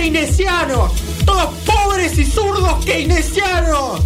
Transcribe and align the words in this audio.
keynesianos, 0.00 0.92
todos 1.26 1.50
pobres 1.66 2.16
y 2.18 2.24
zurdos 2.24 2.82
keynesianos. 2.86 4.00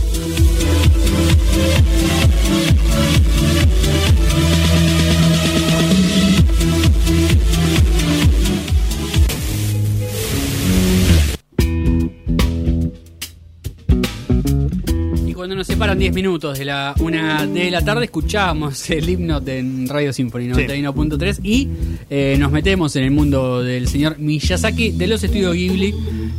Separan 15.74 15.98
10 15.98 16.14
minutos 16.14 16.56
de 16.56 16.64
la 16.66 16.94
una 17.00 17.44
de 17.46 17.68
la 17.68 17.84
tarde, 17.84 18.04
escuchamos 18.04 18.88
el 18.90 19.08
himno 19.08 19.40
de 19.40 19.58
en 19.58 19.88
Radio 19.88 20.12
Symphony 20.12 20.46
91.3 20.48 21.40
y 21.42 21.68
eh, 22.08 22.36
nos 22.38 22.52
metemos 22.52 22.94
en 22.94 23.02
el 23.02 23.10
mundo 23.10 23.60
del 23.60 23.88
señor 23.88 24.16
Miyazaki 24.20 24.92
de 24.92 25.06
los 25.08 25.24
estudios 25.24 25.52
Ghibli 25.54 25.92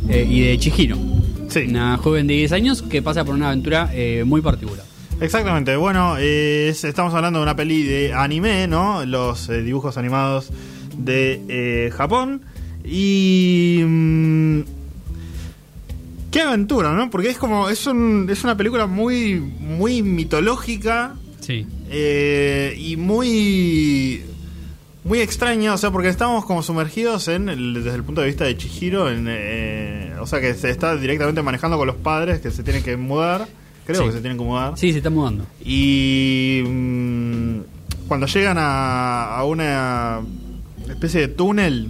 eh, 0.08 0.26
y 0.26 0.40
de 0.40 0.58
Chihiro. 0.58 0.96
Sí. 1.48 1.66
Una 1.68 1.98
joven 1.98 2.26
de 2.26 2.32
10 2.34 2.52
años 2.52 2.80
que 2.80 3.02
pasa 3.02 3.26
por 3.26 3.34
una 3.34 3.48
aventura 3.48 3.90
eh, 3.92 4.24
muy 4.24 4.40
particular. 4.40 4.84
Exactamente, 5.20 5.76
bueno, 5.76 6.16
es- 6.16 6.84
estamos 6.84 7.12
hablando 7.12 7.38
de 7.38 7.42
una 7.42 7.56
peli 7.56 7.82
de 7.82 8.14
anime, 8.14 8.66
¿no? 8.66 9.04
Los 9.04 9.48
dibujos 9.48 9.98
animados 9.98 10.48
de 10.96 11.92
Japón. 11.94 12.40
Y... 12.86 13.82
mm, 13.84 14.60
qué 16.36 16.42
aventura, 16.42 16.92
¿no? 16.94 17.08
Porque 17.10 17.30
es 17.30 17.38
como, 17.38 17.68
es, 17.70 17.86
un, 17.86 18.26
es 18.30 18.44
una 18.44 18.56
película 18.56 18.86
muy, 18.86 19.40
muy 19.40 20.02
mitológica 20.02 21.14
Sí. 21.40 21.66
eh, 21.90 22.74
y 22.78 22.96
muy... 22.96 24.22
Muy 25.04 25.20
extraña, 25.20 25.72
o 25.72 25.78
sea, 25.78 25.92
porque 25.92 26.08
estamos 26.08 26.44
como 26.44 26.64
sumergidos 26.64 27.28
en 27.28 27.48
el- 27.48 27.74
desde 27.74 27.94
el 27.94 28.02
punto 28.02 28.22
de 28.22 28.26
vista 28.26 28.44
de 28.44 28.56
Chihiro, 28.56 29.08
en, 29.08 29.26
eh, 29.28 30.12
o 30.20 30.26
sea, 30.26 30.40
que 30.40 30.52
se 30.54 30.68
está 30.68 30.96
directamente 30.96 31.42
manejando 31.42 31.78
con 31.78 31.86
los 31.86 31.94
padres 31.94 32.40
que 32.40 32.50
se 32.50 32.64
tienen 32.64 32.82
que 32.82 32.96
mudar, 32.96 33.46
creo 33.86 34.00
Sí. 34.00 34.06
que 34.08 34.12
se 34.14 34.20
tienen 34.20 34.36
que 34.36 34.42
mudar. 34.44 34.72
Sí, 34.76 34.90
se 34.90 34.98
está 34.98 35.10
mudando. 35.10 35.46
Y 35.64 36.60
mm, 36.66 37.58
cuando 38.08 38.26
llegan 38.26 38.56
a, 38.58 39.36
a 39.36 39.44
una 39.44 40.22
especie 40.88 41.20
de 41.20 41.28
túnel, 41.28 41.88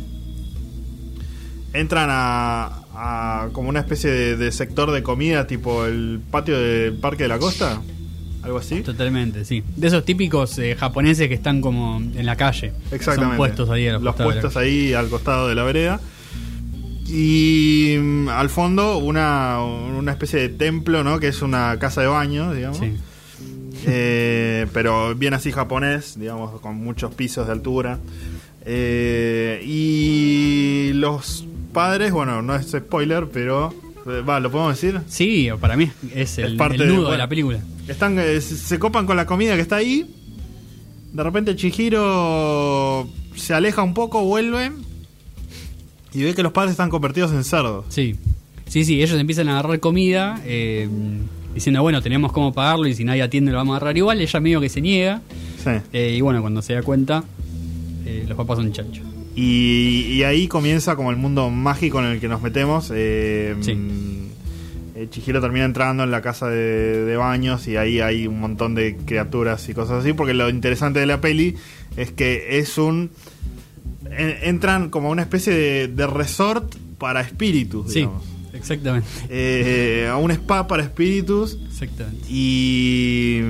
entran 1.73 2.09
a, 2.11 2.83
a 2.97 3.49
como 3.53 3.69
una 3.69 3.81
especie 3.81 4.11
de, 4.11 4.37
de 4.37 4.53
sector 4.53 4.91
de 4.91 5.03
comida, 5.03 5.47
tipo 5.47 5.85
el 5.87 6.21
patio 6.31 6.59
del 6.59 6.95
Parque 6.95 7.25
de 7.25 7.29
la 7.29 7.39
Costa, 7.39 7.81
algo 8.43 8.59
así. 8.59 8.81
Totalmente, 8.81 9.45
sí. 9.45 9.63
De 9.77 9.89
esos 9.89 10.05
típicos 10.05 10.59
eh, 10.59 10.77
japoneses 10.77 11.29
que 11.29 11.35
están 11.35 11.61
como 11.61 11.99
en 11.99 12.25
la 12.25 12.37
calle. 12.37 12.73
Exactamente. 12.93 13.31
Son 13.31 13.37
puestos 13.37 13.71
ahí 13.71 13.89
a 13.89 13.99
los, 13.99 14.15
puestos 14.15 14.57
ahí 14.57 14.95
al 14.95 15.09
costado 15.09 15.49
de 15.49 15.55
la 15.55 15.65
vereda. 15.65 16.01
Y 17.09 17.97
mm, 18.01 18.29
al 18.29 18.49
fondo 18.49 18.99
una, 18.99 19.61
una 19.63 20.13
especie 20.13 20.41
de 20.41 20.49
templo, 20.49 21.05
¿no? 21.05 21.19
Que 21.19 21.29
es 21.29 21.43
una 21.43 21.77
casa 21.79 22.01
de 22.01 22.07
baño, 22.07 22.53
digamos. 22.53 22.79
Sí. 22.79 22.97
Eh, 23.89 24.67
pero 24.73 25.15
bien 25.15 25.35
así 25.35 25.53
japonés, 25.53 26.19
digamos, 26.19 26.61
con 26.61 26.77
muchos 26.77 27.15
pisos 27.15 27.47
de 27.47 27.53
altura. 27.53 27.99
Eh, 28.65 29.63
y 29.65 30.93
los 30.95 31.46
padres, 31.77 32.11
bueno, 32.11 32.41
no 32.41 32.57
es 32.57 32.71
spoiler, 32.71 33.29
pero 33.31 33.75
eh, 34.07 34.23
va, 34.27 34.41
lo 34.41 34.51
podemos 34.51 34.81
decir. 34.81 34.99
Sí, 35.09 35.51
para 35.61 35.77
mí 35.77 35.91
es 36.15 36.39
el, 36.39 36.53
Es 36.53 36.59
parte 36.59 36.83
el 36.83 36.89
nudo 36.89 36.97
de, 37.01 37.03
bueno. 37.03 37.19
la 37.19 37.29
película. 37.29 37.59
Están, 37.87 38.19
eh, 38.19 38.41
se 38.41 38.57
se 38.57 38.79
copan 38.79 39.05
con 39.05 39.15
la 39.15 39.27
comida 39.27 39.55
que 39.57 39.61
está 39.61 39.77
ahí. 39.77 40.07
De 41.13 41.23
repente 41.23 41.55
Chihiro 41.55 43.07
se 43.35 43.53
aleja 43.53 43.83
un 43.83 43.93
poco, 43.93 44.25
vuelve 44.25 44.73
y 46.15 46.23
ve 46.23 46.35
que 46.35 46.43
los 46.43 46.53
padres 46.53 46.71
están 46.71 46.89
convertidos 46.89 47.33
en 47.33 47.45
cerdos. 47.45 47.85
Sí. 47.91 48.17
Sí, 48.67 48.85
sí, 48.87 49.03
ellos 49.03 49.21
empiezan 49.21 49.49
a 49.51 49.59
agarrar 49.59 49.79
comida 49.79 50.41
eh, 50.47 50.89
diciendo, 51.55 51.83
bueno, 51.83 52.01
tenemos 52.01 52.33
cómo 52.33 52.55
pagarlo 52.55 52.89
y 52.89 52.95
si 52.95 53.05
nadie 53.05 53.21
atiende 53.23 53.53
lo 53.53 53.59
vamos 53.59 53.75
a 53.75 53.77
agarrar 53.77 53.99
igual. 53.99 54.19
Ella 54.21 54.41
medio 54.41 54.61
que 54.63 54.71
se 54.71 54.81
niega. 54.81 55.21
Sí. 55.63 55.71
eh, 55.93 56.15
y 56.17 56.21
bueno, 56.23 56.41
cuando 56.41 56.63
se 56.63 56.73
da 56.73 56.83
cuenta, 56.83 57.23
eh, 58.07 58.25
los 58.27 58.37
papás 58.37 58.57
son 58.57 58.73
chanchos. 58.73 59.05
Y, 59.37 60.07
y 60.15 60.23
ahí 60.25 60.49
comienza 60.49 60.97
como 60.97 61.11
el 61.11 61.17
mundo 61.19 61.51
mágico 61.51 62.01
en 62.01 62.07
el 62.07 62.21
que 62.21 62.27
nos 62.29 62.41
metemos. 62.43 62.91
Eh, 62.95 63.55
Sí. 63.61 63.75
mm, 63.75 64.27
eh, 64.97 65.09
Chihiro 65.11 65.43
termina 65.43 65.67
entrando 65.67 66.05
en 66.05 66.11
la 66.11 66.23
casa 66.23 66.49
de, 66.49 67.05
de 67.05 67.17
baños 67.19 67.69
y 67.69 67.77
ahí 67.77 68.01
hay 68.01 68.27
un 68.27 68.41
montón 68.41 68.75
de 68.75 68.97
criaturas 68.97 69.69
y 69.69 69.75
cosas 69.75 70.01
así. 70.03 70.15
Porque 70.15 70.33
lo 70.33 70.49
interesante 70.49 71.01
de 71.01 71.07
la 71.07 71.21
peli 71.21 71.55
es 71.99 72.11
que 72.13 72.59
es 72.59 72.79
un. 72.79 73.11
en- 74.11 74.37
entran 74.43 74.89
como 74.89 75.11
una 75.11 75.21
especie 75.23 75.53
de, 75.53 75.89
de 75.89 76.07
resort 76.07 76.75
para 76.97 77.21
espíritus, 77.21 77.93
Sí, 77.93 77.99
digamos. 78.01 78.23
exactamente. 78.55 79.07
Eh, 79.29 80.09
a 80.11 80.17
un 80.17 80.31
spa 80.31 80.67
para 80.67 80.83
espíritus 80.83 81.59
Exactamente. 81.69 82.25
y. 82.31 83.43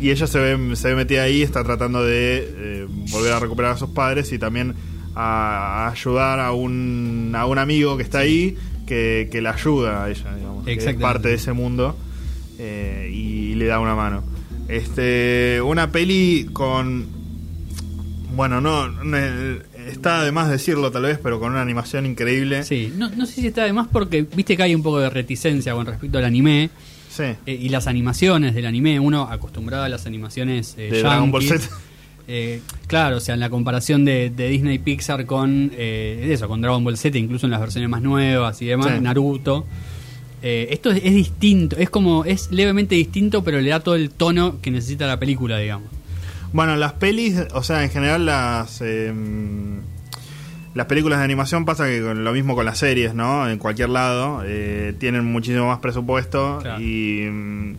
Y 0.00 0.10
ella 0.10 0.26
se 0.26 0.38
ve, 0.38 0.76
se 0.76 0.88
ve 0.88 0.96
metida 0.96 1.22
ahí, 1.22 1.42
está 1.42 1.64
tratando 1.64 2.04
de 2.04 2.48
eh, 2.56 2.86
volver 3.10 3.32
a 3.32 3.40
recuperar 3.40 3.72
a 3.72 3.76
sus 3.78 3.90
padres 3.90 4.32
y 4.32 4.38
también 4.38 4.74
a, 5.14 5.86
a 5.86 5.90
ayudar 5.90 6.38
a 6.40 6.52
un, 6.52 7.32
a 7.34 7.46
un 7.46 7.58
amigo 7.58 7.96
que 7.96 8.02
está 8.02 8.18
ahí 8.18 8.56
que, 8.86 9.28
que 9.30 9.42
la 9.42 9.50
ayuda 9.50 10.04
a 10.04 10.10
ella, 10.10 10.34
digamos. 10.34 10.64
que 10.64 10.72
es 10.74 10.94
parte 10.96 11.28
de 11.28 11.34
ese 11.34 11.52
mundo 11.52 11.96
eh, 12.58 13.10
y 13.12 13.54
le 13.54 13.66
da 13.66 13.80
una 13.80 13.94
mano. 13.94 14.22
Este, 14.68 15.60
una 15.62 15.92
peli 15.92 16.48
con. 16.52 17.06
Bueno, 18.34 18.60
no. 18.60 18.88
está 19.88 20.24
de 20.24 20.32
más 20.32 20.50
decirlo 20.50 20.90
tal 20.90 21.02
vez, 21.02 21.18
pero 21.22 21.40
con 21.40 21.52
una 21.52 21.62
animación 21.62 22.06
increíble. 22.06 22.64
Sí, 22.64 22.92
no, 22.96 23.08
no 23.10 23.26
sé 23.26 23.40
si 23.40 23.46
está 23.46 23.64
de 23.64 23.72
más 23.72 23.88
porque 23.88 24.22
viste 24.22 24.56
que 24.56 24.62
hay 24.62 24.74
un 24.74 24.82
poco 24.82 24.98
de 24.98 25.10
reticencia 25.10 25.74
con 25.74 25.86
respecto 25.86 26.18
al 26.18 26.24
anime 26.24 26.70
Sí. 27.16 27.22
eh, 27.46 27.58
y 27.60 27.68
las 27.70 27.86
animaciones 27.86 28.54
del 28.54 28.66
anime. 28.66 29.00
Uno 29.00 29.22
acostumbrado 29.30 29.84
a 29.84 29.88
las 29.88 30.06
animaciones 30.06 30.74
eh, 30.78 30.88
De 30.90 31.00
Dragon 31.02 31.30
Ball 31.30 31.42
Z. 31.44 31.68
eh, 32.28 32.60
claro, 32.86 33.16
o 33.16 33.20
sea, 33.20 33.34
en 33.34 33.40
la 33.40 33.48
comparación 33.50 34.04
de, 34.04 34.30
de 34.30 34.48
Disney 34.48 34.78
Pixar 34.78 35.24
con 35.26 35.70
eh, 35.76 36.28
eso, 36.32 36.48
con 36.48 36.60
Dragon 36.60 36.82
Ball 36.84 36.96
Z, 36.98 37.16
incluso 37.18 37.46
en 37.46 37.52
las 37.52 37.60
versiones 37.60 37.88
más 37.88 38.02
nuevas 38.02 38.60
y 38.62 38.66
demás, 38.66 38.92
Sí. 38.96 39.00
Naruto. 39.00 39.66
Eh, 40.42 40.68
esto 40.70 40.90
es, 40.90 40.98
es 41.02 41.14
distinto, 41.14 41.76
es 41.78 41.88
como, 41.90 42.24
es 42.24 42.50
levemente 42.52 42.94
distinto, 42.94 43.42
pero 43.42 43.60
le 43.60 43.70
da 43.70 43.80
todo 43.80 43.94
el 43.96 44.10
tono 44.10 44.60
que 44.60 44.70
necesita 44.70 45.06
la 45.06 45.18
película, 45.18 45.58
digamos. 45.58 45.88
Bueno, 46.52 46.76
las 46.76 46.92
pelis, 46.92 47.36
o 47.54 47.62
sea, 47.62 47.82
en 47.82 47.90
general 47.90 48.26
las 48.26 48.80
eh, 48.82 49.12
las 50.76 50.86
películas 50.86 51.18
de 51.18 51.24
animación 51.24 51.64
pasa 51.64 51.86
que 51.86 52.00
con 52.02 52.22
lo 52.22 52.32
mismo 52.32 52.54
con 52.54 52.64
las 52.64 52.78
series, 52.78 53.14
¿no? 53.14 53.48
En 53.48 53.58
cualquier 53.58 53.88
lado 53.88 54.42
eh, 54.44 54.94
tienen 55.00 55.24
muchísimo 55.24 55.66
más 55.66 55.78
presupuesto 55.80 56.58
Claro. 56.62 56.80
y 56.80 57.26
mm, 57.28 57.74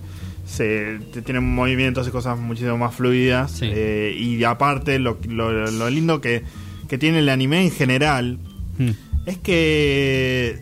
se 0.45 0.99
tienen 1.23 1.43
movimientos 1.43 2.07
y 2.07 2.11
cosas 2.11 2.37
muchísimo 2.39 2.77
más 2.77 2.93
fluidas 2.95 3.51
Sí. 3.51 3.69
eh, 3.71 4.15
y 4.19 4.43
aparte 4.43 4.97
lo, 4.99 5.17
lo- 5.29 5.69
lo 5.71 5.89
lindo 5.89 6.19
que, 6.21 6.43
que 6.89 6.97
tiene 6.97 7.19
el 7.19 7.29
anime 7.29 7.63
en 7.63 7.71
general 7.71 8.39
Hmm. 8.79 8.91
es 9.25 9.37
que 9.39 10.61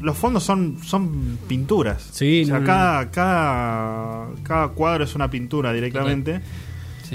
los 0.00 0.16
fondos 0.18 0.42
son 0.42 0.78
son 0.82 1.38
pinturas. 1.48 2.08
Sí, 2.12 2.42
o 2.42 2.46
sea, 2.46 2.58
no, 2.60 2.66
cada, 2.66 3.10
cada 3.12 4.26
cada 4.42 4.68
cuadro 4.68 5.04
es 5.04 5.14
una 5.14 5.30
pintura 5.30 5.72
directamente. 5.72 6.40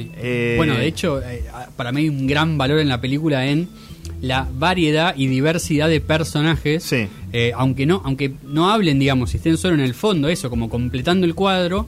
Sí. 0.03 0.12
Eh, 0.18 0.53
bueno, 0.58 0.75
de 0.75 0.85
hecho, 0.88 1.22
eh, 1.22 1.44
para 1.75 1.91
mí 1.91 2.02
hay 2.02 2.09
un 2.09 2.28
gran 2.28 2.58
valor 2.58 2.80
en 2.80 2.88
la 2.88 3.02
película 3.02 3.47
en 3.47 3.68
la 4.22 4.47
variedad 4.58 5.13
y 5.18 5.28
diversidad 5.28 5.90
de 5.90 6.00
personajes. 6.02 6.84
Sí. 6.84 7.08
Eh, 7.34 7.52
aunque 7.56 7.85
no, 7.85 8.02
aunque 8.06 8.31
no 8.46 8.69
hablen, 8.72 9.00
digamos, 9.00 9.31
si 9.31 9.38
estén 9.38 9.58
solo 9.58 9.74
en 9.75 9.81
el 9.81 9.94
fondo, 9.94 10.30
eso, 10.30 10.50
como 10.50 10.69
completando 10.69 11.25
el 11.25 11.35
cuadro, 11.35 11.88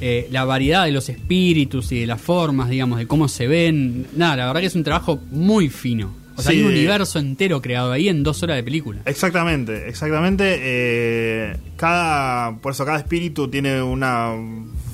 eh, 0.00 0.28
la 0.30 0.44
variedad 0.44 0.84
de 0.84 0.92
los 0.92 1.08
espíritus 1.08 1.90
y 1.92 2.00
de 2.00 2.06
las 2.06 2.20
formas, 2.20 2.68
digamos, 2.70 2.98
de 2.98 3.06
cómo 3.06 3.28
se 3.28 3.46
ven. 3.48 4.06
Nada, 4.16 4.36
la 4.36 4.46
verdad 4.46 4.60
que 4.60 4.66
es 4.68 4.74
un 4.76 4.84
trabajo 4.84 5.20
muy 5.30 5.68
fino. 5.68 6.14
O 6.36 6.42
sea, 6.42 6.52
Sí, 6.52 6.58
hay 6.58 6.64
un 6.64 6.70
universo 6.70 7.18
entero 7.18 7.60
creado 7.60 7.90
ahí 7.90 8.08
en 8.08 8.22
dos 8.22 8.40
horas 8.44 8.56
de 8.56 8.62
película. 8.62 9.00
Exactamente, 9.06 9.88
exactamente. 9.88 10.56
eh, 10.60 11.56
cada, 11.76 12.56
por 12.58 12.72
eso 12.72 12.84
cada 12.84 12.98
espíritu 12.98 13.48
tiene 13.48 13.82
una 13.82 14.32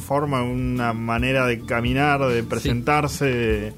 forma, 0.05 0.43
una 0.45 0.93
manera 0.93 1.47
de 1.47 1.61
caminar, 1.61 2.21
de 2.29 2.43
presentarse. 2.45 3.25
de- 3.25 3.73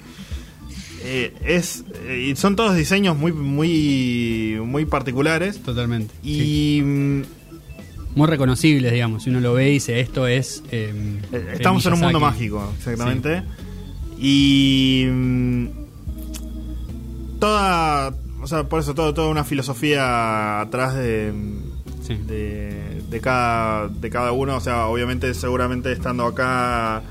eh, 1.08 1.32
es 1.44 1.84
eh, 2.06 2.32
son 2.36 2.56
todos 2.56 2.74
diseños 2.76 3.16
muy, 3.16 3.32
muy, 3.32 4.58
muy 4.64 4.84
particulares 4.86 5.60
Totalmente. 5.62 6.12
y 6.24 6.80
mm, 6.82 7.22
Muy 8.16 8.26
reconocibles, 8.26 8.92
digamos. 8.92 9.22
Si 9.22 9.30
uno 9.30 9.40
lo 9.40 9.54
ve 9.54 9.68
y 9.70 9.72
dice, 9.74 10.00
esto 10.00 10.26
es. 10.26 10.62
eh, 10.72 10.92
estamos 11.52 11.84
en 11.86 11.92
un 11.94 12.00
mundo 12.00 12.18
Miyazaki". 12.18 12.38
mágico, 12.50 12.72
exactamente. 12.78 13.42
Y 14.18 15.04
mm, 15.10 15.66
toda, 17.38 18.14
o 18.40 18.46
sea, 18.46 18.64
por 18.64 18.80
eso 18.80 18.94
todo, 18.94 19.12
toda 19.14 19.28
una 19.28 19.44
filosofía 19.44 20.60
atrás 20.60 20.94
de 20.94 21.32
Sí. 22.06 22.16
de, 22.26 23.02
de 23.10 23.20
cada 23.20 23.88
de 23.88 24.10
cada 24.10 24.32
uno 24.32 24.56
o 24.56 24.60
sea 24.60 24.86
obviamente 24.86 25.32
seguramente 25.34 25.90
estando 25.92 26.24
acá 26.26 27.02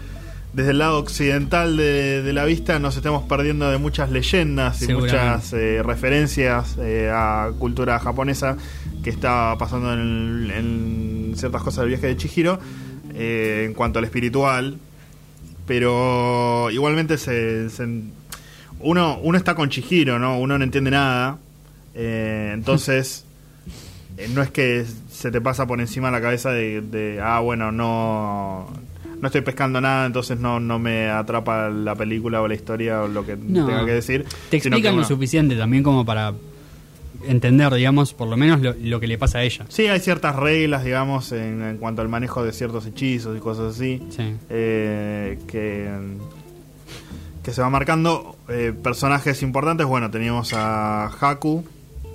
desde 0.53 0.71
el 0.71 0.77
lado 0.77 0.99
occidental 0.99 1.75
de, 1.75 2.21
de 2.21 2.31
la 2.33 2.45
vista 2.45 2.79
nos 2.79 2.95
estemos 2.95 3.23
perdiendo 3.23 3.69
de 3.69 3.77
muchas 3.77 4.09
leyendas 4.09 4.81
y 4.81 4.85
muchas 5.01 5.51
eh, 5.53 5.83
referencias 5.83 6.77
eh, 6.79 7.11
a 7.13 7.51
cultura 7.59 7.99
japonesa 7.99 8.55
que 9.03 9.09
está 9.09 9.55
pasando 9.59 9.93
en, 9.93 10.49
en 10.55 11.33
ciertas 11.35 11.61
cosas 11.61 11.81
del 11.81 11.89
viaje 11.89 12.07
de 12.07 12.15
Chihiro 12.17 12.57
eh, 13.13 13.63
en 13.67 13.73
cuanto 13.73 13.99
al 13.99 14.05
espiritual. 14.05 14.77
Pero 15.67 16.69
igualmente 16.71 17.17
se, 17.17 17.69
se- 17.69 17.87
uno, 18.79 19.19
uno 19.23 19.37
está 19.37 19.55
con 19.55 19.69
Chihiro, 19.69 20.19
¿no? 20.19 20.37
Uno 20.39 20.57
no 20.57 20.63
entiende 20.63 20.91
nada. 20.91 21.37
Entonces, 21.95 23.25
no 24.33 24.41
es 24.41 24.49
que 24.51 24.85
se 25.09 25.31
te 25.31 25.41
pasa 25.41 25.65
por 25.67 25.79
encima 25.81 26.07
de 26.07 26.11
la 26.13 26.21
cabeza 26.21 26.51
de, 26.51 26.81
de, 26.81 27.19
ah, 27.21 27.39
bueno, 27.39 27.71
no, 27.71 28.67
no 29.21 29.27
estoy 29.27 29.41
pescando 29.41 29.81
nada, 29.81 30.05
entonces 30.05 30.39
no, 30.39 30.59
no 30.59 30.79
me 30.79 31.09
atrapa 31.09 31.69
la 31.69 31.95
película 31.95 32.41
o 32.41 32.47
la 32.47 32.53
historia 32.55 33.01
o 33.03 33.07
lo 33.07 33.25
que 33.25 33.35
No. 33.35 33.65
tenga 33.65 33.85
que 33.85 33.91
decir. 33.93 34.25
Te 34.49 34.57
explican 34.57 34.93
lo 34.93 34.99
uno- 34.99 35.07
suficiente 35.07 35.55
también 35.55 35.83
como 35.83 36.05
para 36.05 36.33
entender, 37.27 37.73
digamos, 37.73 38.13
por 38.13 38.27
lo 38.27 38.37
menos 38.37 38.61
lo, 38.61 38.73
lo 38.79 38.99
que 38.99 39.07
le 39.07 39.17
pasa 39.17 39.39
a 39.39 39.43
ella. 39.43 39.65
Sí, 39.69 39.87
hay 39.87 39.99
ciertas 39.99 40.35
reglas, 40.35 40.83
digamos, 40.83 41.31
en, 41.31 41.63
en 41.63 41.77
cuanto 41.77 42.01
al 42.01 42.09
manejo 42.09 42.43
de 42.43 42.53
ciertos 42.53 42.85
hechizos 42.85 43.35
y 43.35 43.39
cosas 43.39 43.75
así. 43.75 44.01
Sí. 44.11 44.35
eh, 44.49 45.39
que, 45.47 45.89
que 47.43 47.51
se 47.51 47.61
va 47.61 47.69
marcando. 47.69 48.35
Eh, 48.47 48.73
personajes 48.81 49.41
importantes, 49.41 49.87
bueno, 49.87 50.11
teníamos 50.11 50.53
a 50.53 51.05
Haku, 51.19 51.65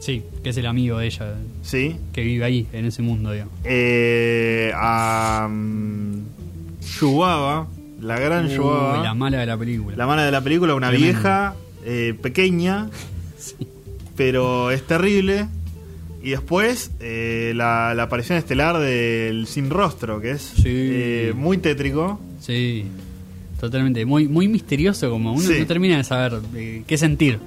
Sí, 0.01 0.23
que 0.43 0.49
es 0.51 0.57
el 0.57 0.67
amigo 0.67 0.99
de 0.99 1.07
ella, 1.07 1.35
¿sí? 1.63 1.97
que 2.13 2.23
vive 2.23 2.45
ahí, 2.45 2.67
en 2.73 2.87
ese 2.87 3.03
mundo, 3.03 3.31
digamos. 3.33 3.53
Eh, 3.65 4.73
a 4.75 5.47
mm, 5.51 6.15
Yubaba, 6.99 7.69
la 8.01 8.19
gran 8.19 8.47
Uy, 8.47 8.55
Yubaba, 8.57 9.03
la 9.03 9.15
mala 9.15 9.39
de 9.41 9.47
la 9.47 9.57
película. 9.59 9.97
la 9.97 10.07
mala 10.07 10.25
de 10.25 10.31
la 10.33 10.41
película, 10.43 10.75
una 10.75 10.89
Tremendo. 10.89 11.13
vieja, 11.13 11.55
eh, 11.85 12.15
pequeña, 12.21 12.89
pero 14.17 14.71
es 14.71 14.87
terrible. 14.87 15.47
Y 16.23 16.31
después 16.31 16.91
eh, 17.01 17.53
la, 17.57 17.95
la 17.95 18.03
aparición 18.05 18.37
estelar 18.37 18.79
del 18.79 19.47
Sin 19.47 19.71
Rostro, 19.71 20.21
que 20.21 20.33
es 20.33 20.43
Sí. 20.43 20.63
eh, 20.67 21.33
muy 21.35 21.57
tétrico. 21.59 22.21
Sí, 22.41 22.85
totalmente. 23.59 24.05
Muy, 24.05 24.29
muy 24.29 24.47
misterioso, 24.49 25.09
como 25.11 25.33
uno 25.33 25.41
Sí. 25.47 25.57
no 25.61 25.67
termina 25.67 25.97
de 25.97 26.05
saber 26.05 26.41
eh, 26.55 26.83
qué 26.87 26.99
sentir 26.99 27.39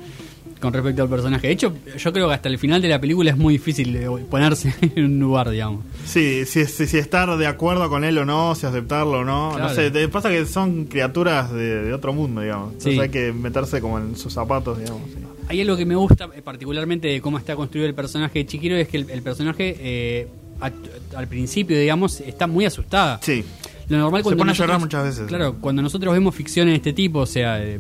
con 0.60 0.72
respecto 0.74 1.04
al 1.04 1.10
personaje. 1.10 1.48
De 1.48 1.54
hecho, 1.54 1.74
yo 1.98 2.14
creo 2.14 2.28
que 2.28 2.34
hasta 2.34 2.50
el 2.50 2.58
final 2.58 2.82
de 2.82 2.88
la 2.88 3.00
película 3.02 3.32
es 3.32 3.38
muy 3.38 3.54
difícil 3.56 3.92
de 3.94 4.08
ponerse 4.30 4.74
en 4.96 5.06
un 5.06 5.20
lugar, 5.20 5.50
digamos. 5.50 5.84
Sí, 6.06 6.46
si, 6.46 6.66
si, 6.66 6.88
si 6.88 6.98
estar 6.98 7.38
de 7.38 7.48
acuerdo 7.48 7.90
con 7.90 8.04
él 8.04 8.18
o 8.18 8.26
no, 8.26 8.56
si 8.56 8.66
aceptarlo 8.66 9.20
o 9.20 9.24
no. 9.26 9.52
Claro. 9.56 9.70
No 9.70 9.76
sé, 9.76 9.92
te 9.92 10.08
pasa 10.08 10.30
que 10.30 10.46
son 10.46 10.86
criaturas 10.86 11.52
de, 11.52 11.84
de 11.84 11.94
otro 11.94 12.14
mundo, 12.14 12.42
digamos. 12.42 12.74
Entonces 12.74 12.94
Sí. 12.94 13.00
hay 13.00 13.10
que 13.10 13.34
meterse 13.34 13.82
como 13.82 14.00
en 14.00 14.16
sus 14.16 14.32
zapatos, 14.34 14.78
digamos. 14.80 15.02
sí. 15.10 15.18
Hay 15.50 15.60
algo 15.60 15.76
que 15.76 15.86
me 15.86 15.96
gusta 15.96 16.30
eh, 16.34 16.42
particularmente 16.42 17.10
de 17.10 17.20
cómo 17.20 17.38
está 17.38 17.56
construido 17.58 17.86
el 17.88 17.94
personaje 17.94 18.40
de 18.40 18.46
Chihiro, 18.46 18.78
es 18.78 18.88
que 18.88 18.96
el, 18.98 19.10
el 19.10 19.22
personaje 19.22 19.76
eh, 19.78 20.28
a- 20.62 20.72
al 21.18 21.28
principio, 21.28 21.78
digamos, 21.78 22.22
está 22.22 22.48
muy 22.48 22.64
asustada. 22.66 23.20
Sí, 23.22 23.44
Lo 23.90 23.98
normal 23.98 24.22
Se 24.22 24.24
cuando 24.24 24.38
pone 24.40 24.52
a 24.52 24.56
llorar 24.56 24.80
muchas 24.80 25.04
veces. 25.04 25.28
Claro, 25.28 25.56
cuando 25.60 25.82
nosotros 25.82 26.14
vemos 26.14 26.34
ficciones 26.34 26.72
de 26.72 26.76
este 26.78 26.94
tipo, 26.94 27.20
o 27.20 27.26
sea, 27.26 27.62
eh, 27.62 27.78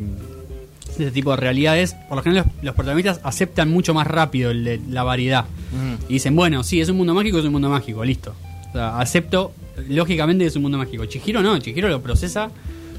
de 0.97 1.05
este 1.05 1.11
tipo 1.11 1.31
de 1.31 1.37
realidades, 1.37 1.95
por 2.07 2.17
lo 2.17 2.23
general 2.23 2.45
los, 2.55 2.63
los 2.63 2.75
protagonistas 2.75 3.19
aceptan 3.23 3.69
mucho 3.69 3.93
más 3.93 4.05
rápido 4.07 4.51
el- 4.51 4.81
la 4.89 5.03
variedad. 5.03 5.45
Ujú. 5.71 6.05
Y 6.09 6.13
dicen, 6.13 6.35
bueno, 6.35 6.63
sí, 6.63 6.81
es 6.81 6.89
un 6.89 6.97
mundo 6.97 7.13
mágico, 7.13 7.39
es 7.39 7.45
un 7.45 7.51
mundo 7.51 7.69
mágico, 7.69 8.03
listo. 8.05 8.35
O 8.69 8.71
sea, 8.73 8.99
acepto, 8.99 9.53
lógicamente 9.89 10.45
es 10.45 10.55
un 10.55 10.63
mundo 10.63 10.77
mágico. 10.77 11.05
Chihiro 11.05 11.41
no, 11.41 11.57
Chihiro 11.59 11.87
lo 11.89 12.01
procesa 12.01 12.49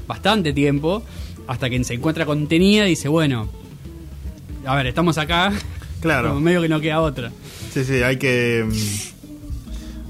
bastante 0.07 0.53
tiempo, 0.53 1.03
hasta 1.47 1.69
que 1.69 1.83
se 1.83 1.93
encuentra 1.95 2.25
contenida 2.25 2.85
y 2.85 2.91
dice, 2.91 3.07
bueno, 3.07 3.49
a 4.65 4.75
ver, 4.75 4.87
estamos 4.87 5.17
acá, 5.17 5.51
Claro. 6.01 6.29
como 6.29 6.41
medio 6.41 6.61
que 6.61 6.69
no 6.69 6.79
queda 6.81 7.01
otra. 7.01 7.31
Sí, 7.73 7.83
sí, 7.83 7.93
hay 8.03 8.17
que. 8.17 8.65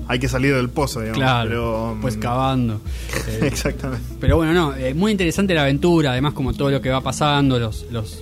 Hay 0.07 0.19
que 0.19 0.27
salir 0.27 0.53
del 0.55 0.69
pozo, 0.69 0.99
digamos. 1.01 1.17
claro, 1.19 1.49
Pero, 1.49 1.97
pues 2.01 2.17
mm, 2.17 2.19
cavando. 2.19 2.81
Eh, 3.27 3.39
Exactamente. 3.47 4.05
Pero 4.19 4.37
bueno, 4.37 4.53
no, 4.53 4.75
eh, 4.75 4.93
muy 4.93 5.11
interesante 5.11 5.53
la 5.53 5.63
aventura, 5.63 6.11
además 6.11 6.33
como 6.33 6.53
todo 6.53 6.69
lo 6.71 6.81
que 6.81 6.89
va 6.89 7.01
pasando, 7.01 7.57
los, 7.59 7.85
los 7.91 8.21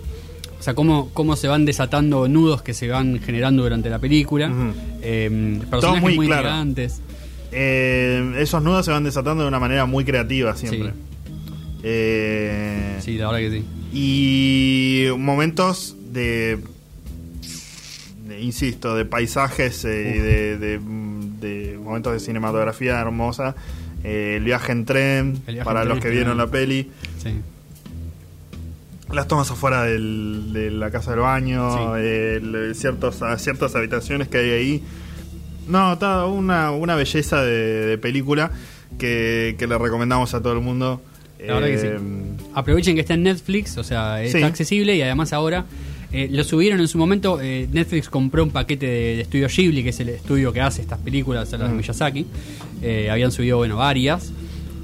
o 0.59 0.63
sea, 0.63 0.73
cómo, 0.75 1.09
cómo 1.13 1.35
se 1.35 1.49
van 1.49 1.65
desatando 1.65 2.27
nudos 2.29 2.61
que 2.61 2.73
se 2.73 2.87
van 2.87 3.19
generando 3.19 3.63
durante 3.63 3.89
la 3.89 3.99
película. 3.99 4.47
Ujú. 4.49 4.73
Eh, 5.01 5.59
personajes 5.69 6.01
muy 6.01 6.15
muy, 6.15 6.27
claro. 6.27 6.43
intrigantes. 6.47 7.01
Eh, 7.51 8.35
esos 8.39 8.63
nudos 8.63 8.85
se 8.85 8.91
van 8.91 9.03
desatando 9.03 9.43
de 9.43 9.49
una 9.49 9.59
manera 9.59 9.85
muy 9.85 10.05
creativa 10.05 10.55
siempre. 10.55 10.91
Sí. 10.91 11.33
Eh, 11.83 12.97
Sí, 13.01 13.17
la 13.17 13.27
verdad 13.31 13.39
que 13.49 13.57
sí. 13.59 13.65
Y 13.91 15.07
momentos 15.17 15.95
de, 16.13 16.59
de- 18.27 18.41
insisto, 18.41 18.95
de 18.95 19.03
paisajes, 19.05 19.83
y 19.83 19.87
de, 19.87 20.57
de- 20.57 20.79
de 21.43 21.77
momentos 21.77 22.13
de 22.13 22.19
cinematografía 22.19 22.99
hermosa. 22.99 23.55
Eh, 24.03 24.35
el 24.37 24.43
viaje 24.43 24.71
en 24.71 24.85
tren, 24.85 25.41
viaje 25.45 25.63
para 25.63 25.83
en 25.83 25.89
los 25.89 25.99
tren 25.99 26.11
que 26.11 26.17
vieron 26.17 26.37
la 26.37 26.47
peli. 26.47 26.89
Sí. 27.21 27.29
Las 29.11 29.27
tomas 29.27 29.49
afuera 29.51 29.83
del- 29.83 30.51
de 30.53 30.71
la 30.71 30.89
casa 30.89 31.11
del 31.11 31.19
baño, 31.19 31.71
Sí. 31.71 32.01
el- 32.01 32.73
ciertos, 32.75 33.21
a- 33.21 33.37
ciertas 33.37 33.75
habitaciones 33.75 34.27
que 34.27 34.37
hay 34.39 34.49
ahí. 34.49 34.83
No, 35.67 35.93
está 35.93 36.25
una, 36.25 36.71
una 36.71 36.95
belleza 36.95 37.43
de, 37.43 37.85
de 37.85 37.97
película 37.97 38.51
que, 38.97 39.55
que 39.59 39.67
le 39.67 39.77
recomendamos 39.77 40.33
a 40.33 40.41
todo 40.41 40.53
el 40.53 40.61
mundo. 40.61 41.01
La 41.39 41.55
verdad 41.55 41.67
que 41.67 41.77
sí. 41.77 41.87
Eh, 41.87 41.99
Aprovechen 42.55 42.95
que 42.95 43.01
está 43.01 43.13
en 43.13 43.23
Netflix, 43.23 43.77
o 43.77 43.83
sea, 43.83 44.21
está 44.23 44.45
accesible 44.47 44.95
y 44.95 45.01
además 45.01 45.31
ahora 45.33 45.65
eh, 46.13 46.29
lo 46.31 46.43
subieron 46.43 46.79
en 46.79 46.87
su 46.87 46.97
momento. 46.97 47.39
eh, 47.41 47.67
Netflix 47.71 48.07
compró 48.09 48.43
un 48.43 48.51
paquete 48.51 48.85
de, 48.85 49.15
de 49.17 49.21
estudio 49.21 49.47
Ghibli, 49.49 49.83
que 49.83 49.89
es 49.89 49.99
el 49.99 50.09
estudio 50.09 50.53
que 50.53 50.61
hace 50.61 50.81
estas 50.81 50.99
películas, 50.99 51.51
las 51.51 51.59
de 51.61 51.67
Mm. 51.67 51.77
Miyazaki. 51.77 52.25
Eh, 52.81 53.09
habían 53.09 53.31
subido, 53.31 53.57
bueno, 53.57 53.75
varias, 53.77 54.31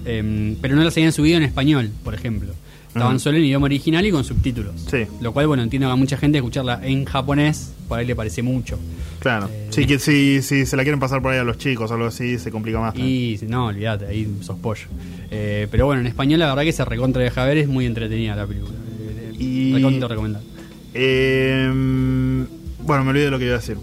eh, 0.05 0.55
pero 0.61 0.75
no 0.75 0.83
las 0.83 0.95
habían 0.97 1.11
subido 1.11 1.37
en 1.37 1.43
español, 1.43 1.89
por 2.03 2.13
ejemplo. 2.15 2.53
Estaban 2.87 3.15
Ujú. 3.17 3.19
solo 3.19 3.37
en 3.37 3.43
idioma 3.45 3.65
original 3.65 4.03
y 4.05 4.09
con 4.11 4.23
subtítulos. 4.23 4.73
Sí. 4.89 5.05
Lo 5.21 5.31
cual, 5.31 5.45
bueno, 5.45 5.61
entiendo 5.61 5.87
que 5.87 5.93
a 5.93 5.95
mucha 5.95 6.17
gente 6.17 6.39
escucharla 6.39 6.79
en 6.83 7.05
japonés, 7.05 7.71
por 7.87 7.99
ahí 7.99 8.05
le 8.07 8.15
parece 8.15 8.41
mucho. 8.41 8.79
Claro. 9.19 9.47
Eh, 9.53 9.67
sí, 9.69 9.85
que 9.85 9.99
si, 9.99 10.41
si 10.41 10.65
se 10.65 10.75
la 10.75 10.81
quieren 10.83 10.99
pasar 10.99 11.21
por 11.21 11.31
ahí 11.31 11.37
a 11.37 11.43
los 11.43 11.59
chicos 11.59 11.91
o 11.91 11.93
algo 11.93 12.07
así, 12.07 12.39
se 12.39 12.49
complica 12.49 12.79
más. 12.79 12.95
Y 12.97 13.37
no, 13.47 13.67
olvídate, 13.67 14.07
ahí 14.07 14.27
sos 14.41 14.57
pollo. 14.57 14.87
Pero 15.29 15.85
bueno, 15.85 16.01
en 16.01 16.07
español 16.07 16.39
la 16.39 16.47
verdad 16.47 16.63
que 16.63 16.71
se 16.71 16.83
recontra 16.83 17.21
deja 17.21 17.45
ver, 17.45 17.59
es 17.59 17.67
muy 17.67 17.85
entretenida 17.85 18.35
la 18.35 18.47
película. 18.47 18.73
Y- 19.37 19.71
Recontra 19.73 20.07
recomendar. 20.07 20.41
Eh, 20.93 22.45
bueno, 22.81 23.03
me 23.03 23.09
olvidé 23.11 23.25
de 23.25 23.31
lo 23.31 23.39
que 23.39 23.45
iba 23.45 23.55
a 23.55 23.59
decir. 23.59 23.77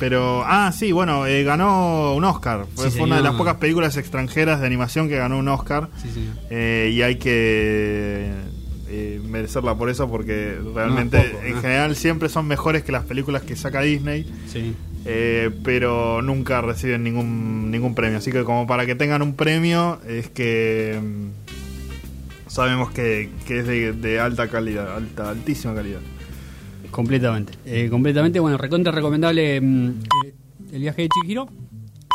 Pero, 0.00 0.42
ah, 0.46 0.70
sí, 0.72 0.92
bueno, 0.92 1.26
eh, 1.26 1.42
ganó 1.44 2.14
un 2.14 2.22
Oscar. 2.24 2.66
Fue, 2.74 2.90
Sí, 2.90 2.98
fue 2.98 3.06
una 3.06 3.16
de 3.16 3.22
las 3.22 3.34
pocas 3.34 3.56
películas 3.56 3.96
extranjeras 3.96 4.60
de 4.60 4.66
animación 4.66 5.08
que 5.08 5.16
ganó 5.16 5.38
un 5.38 5.48
Oscar. 5.48 5.88
Sí. 6.02 6.28
Eh, 6.50 6.90
y 6.94 7.02
hay 7.02 7.16
que 7.16 8.30
eh, 8.88 9.20
merecerla 9.28 9.74
por 9.76 9.90
eso, 9.90 10.08
porque 10.08 10.56
realmente, 10.74 11.16
No 11.16 11.22
es 11.24 11.30
poco, 11.30 11.44
en 11.46 11.54
¿no? 11.54 11.60
general, 11.62 11.96
siempre 11.96 12.28
son 12.28 12.46
mejores 12.46 12.84
que 12.84 12.92
las 12.92 13.04
películas 13.04 13.42
que 13.42 13.56
saca 13.56 13.80
Disney. 13.80 14.24
Sí. 14.46 14.74
eh, 15.04 15.50
pero 15.64 16.22
nunca 16.22 16.60
reciben 16.60 17.02
ningún 17.02 17.70
ningún 17.70 17.94
premio. 17.94 18.18
Así 18.18 18.30
que 18.30 18.44
como 18.44 18.66
para 18.66 18.86
que 18.86 18.94
tengan 18.94 19.22
un 19.22 19.34
premio 19.34 20.00
es 20.06 20.28
que 20.28 21.00
mm, 21.02 22.50
sabemos 22.50 22.90
que, 22.92 23.30
que 23.46 23.60
es 23.60 23.66
de, 23.66 23.92
de 23.94 24.20
alta 24.20 24.48
calidad, 24.48 24.94
alta, 24.96 25.30
altísima 25.30 25.74
calidad. 25.74 26.00
Completamente. 26.90 27.52
Eh, 27.66 27.88
completamente, 27.90 28.40
bueno, 28.40 28.56
recontra 28.58 28.92
recomendable 28.92 29.60
mm, 29.60 29.88
eh, 30.26 30.34
el 30.72 30.80
viaje 30.80 31.02
de 31.02 31.08
Chihiro. 31.08 31.48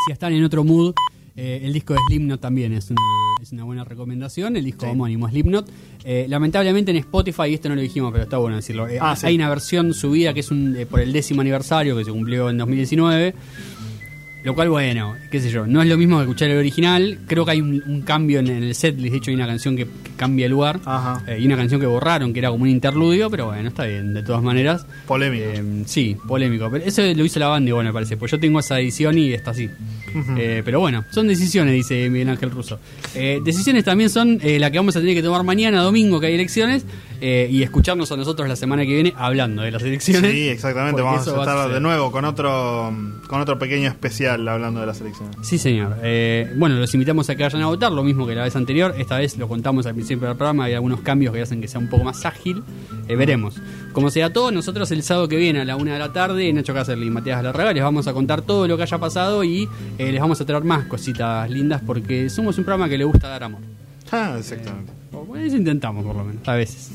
Si 0.06 0.12
están 0.12 0.32
en 0.32 0.44
otro 0.44 0.64
mood, 0.64 0.92
eh, 1.36 1.60
el 1.64 1.72
disco 1.72 1.94
de 1.94 2.00
Slipknot 2.08 2.40
también 2.40 2.72
es 2.74 2.90
una, 2.90 3.00
es 3.42 3.52
una 3.52 3.64
buena 3.64 3.84
recomendación. 3.84 4.56
El 4.56 4.64
disco 4.64 4.84
Sí. 4.86 4.92
homónimo 4.92 5.28
Slipknot. 5.28 5.68
Eh, 6.04 6.26
lamentablemente 6.28 6.90
en 6.90 6.98
Spotify, 6.98 7.44
y 7.48 7.54
esto 7.54 7.68
no 7.68 7.74
lo 7.76 7.80
dijimos, 7.80 8.12
pero 8.12 8.24
está 8.24 8.36
bueno 8.38 8.56
decirlo. 8.56 8.86
eh, 8.88 8.98
Ah, 9.00 9.16
sí. 9.16 9.26
Hay 9.26 9.36
una 9.36 9.48
versión 9.48 9.94
subida 9.94 10.34
que 10.34 10.40
es 10.40 10.50
un, 10.50 10.76
eh, 10.76 10.86
por 10.86 11.00
el 11.00 11.12
décimo 11.12 11.40
aniversario 11.40 11.96
que 11.96 12.04
se 12.04 12.10
cumplió 12.10 12.50
en 12.50 12.58
2019. 12.58 13.34
Lo 14.44 14.54
cual, 14.54 14.68
bueno, 14.68 15.16
qué 15.30 15.40
sé 15.40 15.50
yo, 15.50 15.66
no 15.66 15.80
es 15.80 15.88
lo 15.88 15.96
mismo 15.96 16.18
que 16.18 16.24
escuchar 16.24 16.50
el 16.50 16.58
original. 16.58 17.18
Creo 17.26 17.46
que 17.46 17.52
hay 17.52 17.60
un, 17.62 17.82
un 17.86 18.02
cambio 18.02 18.40
en 18.40 18.48
el 18.48 18.74
setlist. 18.74 19.12
De 19.12 19.16
hecho, 19.18 19.30
hay 19.30 19.36
una 19.36 19.46
canción 19.46 19.74
que, 19.74 19.86
que 19.86 20.10
cambia 20.16 20.44
el 20.44 20.52
lugar. 20.52 20.80
Ajá. 20.84 21.22
Eh, 21.26 21.38
y 21.40 21.46
una 21.46 21.56
canción 21.56 21.80
que 21.80 21.86
borraron, 21.86 22.32
que 22.34 22.40
era 22.40 22.50
como 22.50 22.64
un 22.64 22.68
interludio, 22.68 23.30
pero 23.30 23.46
bueno, 23.46 23.68
está 23.68 23.86
bien, 23.86 24.12
de 24.12 24.22
todas 24.22 24.42
maneras. 24.42 24.86
Polémico. 25.06 25.44
Eh, 25.46 25.82
sí, 25.86 26.14
polémico. 26.28 26.68
Pero 26.70 26.84
eso 26.84 27.02
lo 27.02 27.24
hizo 27.24 27.40
la 27.40 27.48
banda, 27.48 27.70
igual 27.70 27.86
me 27.86 27.92
parece. 27.92 28.18
Pues 28.18 28.32
yo 28.32 28.38
tengo 28.38 28.60
esa 28.60 28.78
edición 28.78 29.16
y 29.16 29.32
está 29.32 29.52
así. 29.52 29.70
Eh, 30.36 30.62
pero 30.64 30.78
bueno, 30.78 31.04
son 31.10 31.26
decisiones, 31.26 31.74
dice 31.74 32.08
Miguel 32.10 32.28
Ángel 32.28 32.50
Russo. 32.50 32.78
Decisiones 33.14 33.82
también 33.84 34.10
son 34.10 34.38
la 34.42 34.70
que 34.70 34.78
vamos 34.78 34.94
a 34.94 35.00
tener 35.00 35.14
que 35.14 35.22
tomar 35.22 35.42
mañana, 35.42 35.80
domingo, 35.82 36.20
que 36.20 36.26
hay 36.26 36.34
elecciones. 36.34 36.84
y 37.20 37.62
escucharnos 37.62 38.12
a 38.12 38.16
nosotros 38.16 38.48
la 38.48 38.56
semana 38.56 38.84
que 38.84 38.92
viene 38.92 39.14
hablando 39.16 39.62
de 39.62 39.70
las 39.70 39.82
elecciones. 39.82 40.30
Sí, 40.30 40.48
exactamente. 40.48 41.00
Vamos 41.02 41.26
a 41.26 41.30
estar 41.30 41.72
de 41.72 41.80
nuevo 41.80 42.12
con 42.12 42.24
otro 42.24 42.94
con 43.26 43.40
otro 43.40 43.58
pequeño 43.58 43.88
especial 43.88 44.33
hablando 44.34 44.80
de 44.80 44.86
las 44.86 45.00
elecciones. 45.00 45.36
Sí, 45.42 45.58
señor. 45.58 45.96
Eh, 46.02 46.52
bueno, 46.56 46.76
los 46.76 46.92
invitamos 46.94 47.28
a 47.30 47.36
que 47.36 47.42
vayan 47.42 47.62
a 47.62 47.66
votar, 47.66 47.92
lo 47.92 48.02
mismo 48.02 48.26
que 48.26 48.34
la 48.34 48.44
vez 48.44 48.56
anterior. 48.56 48.94
Esta 48.98 49.18
vez 49.18 49.36
lo 49.38 49.48
contamos 49.48 49.86
al 49.86 49.94
principio 49.94 50.28
del 50.28 50.36
programa, 50.36 50.64
hay 50.64 50.74
algunos 50.74 51.00
cambios 51.00 51.34
que 51.34 51.42
hacen 51.42 51.60
que 51.60 51.68
sea 51.68 51.80
un 51.80 51.88
poco 51.88 52.04
más 52.04 52.24
ágil. 52.24 52.62
Eh, 53.08 53.16
veremos. 53.16 53.56
Como 53.92 54.10
sea 54.10 54.32
todo, 54.32 54.50
nosotros 54.50 54.90
el 54.90 55.02
sábado 55.02 55.28
que 55.28 55.36
viene 55.36 55.60
a 55.60 55.64
la 55.64 55.76
una 55.76 55.92
de 55.92 55.98
la 55.98 56.12
tarde, 56.12 56.52
Nacho 56.52 56.74
Cáceres 56.74 57.04
y 57.04 57.10
Matías 57.10 57.42
Larraga, 57.42 57.72
les 57.72 57.82
vamos 57.82 58.06
a 58.06 58.12
contar 58.12 58.42
todo 58.42 58.66
lo 58.66 58.76
que 58.76 58.82
haya 58.82 58.98
pasado 58.98 59.44
y 59.44 59.68
eh, 59.98 60.12
les 60.12 60.20
vamos 60.20 60.40
a 60.40 60.44
traer 60.44 60.64
más 60.64 60.86
cositas 60.86 61.48
lindas 61.50 61.82
porque 61.84 62.28
somos 62.30 62.58
un 62.58 62.64
programa 62.64 62.88
que 62.88 62.98
le 62.98 63.04
gusta 63.04 63.28
dar 63.28 63.44
amor. 63.44 63.60
Ah, 64.10 64.36
exactamente. 64.38 65.03
O 65.14 65.36
Eso 65.36 65.56
intentamos, 65.56 66.04
por 66.04 66.16
lo 66.16 66.24
menos, 66.24 66.46
a 66.48 66.54
veces. 66.54 66.90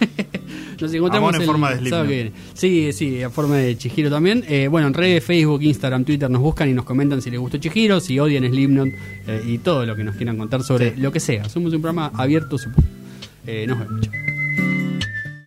Nos 0.80 0.94
encontramos 0.94 1.34
en 1.34 1.40
el 1.42 1.46
forma 1.46 1.74
de 1.74 1.90
que 1.90 2.02
viene. 2.04 2.32
Sí, 2.54 2.90
sí, 2.92 3.20
en 3.20 3.30
forma 3.30 3.56
de 3.56 3.76
Chihiro 3.76 4.08
también. 4.08 4.44
Eh, 4.48 4.66
bueno, 4.68 4.86
en 4.88 4.94
redes, 4.94 5.22
Facebook, 5.22 5.62
Instagram, 5.62 6.04
Twitter 6.04 6.30
nos 6.30 6.40
buscan 6.40 6.70
y 6.70 6.72
nos 6.72 6.86
comentan 6.86 7.20
si 7.20 7.30
les 7.30 7.38
gustó 7.38 7.58
Chihiro, 7.58 8.00
si 8.00 8.18
odian 8.18 8.44
Slipknot 8.48 8.88
eh, 9.26 9.42
y 9.46 9.58
todo 9.58 9.84
lo 9.84 9.94
que 9.94 10.04
nos 10.04 10.16
quieran 10.16 10.38
contar 10.38 10.62
sobre 10.62 10.94
Sí. 10.94 11.00
lo 11.00 11.12
que 11.12 11.20
sea. 11.20 11.48
Somos 11.50 11.74
un 11.74 11.82
programa 11.82 12.10
abierto, 12.14 12.56
supongo. 12.56 12.88
Eh, 13.46 13.66
nos 13.68 13.78
vemos. 13.78 14.00
chao. 14.00 14.29